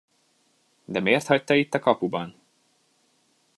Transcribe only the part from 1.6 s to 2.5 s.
a kapuban?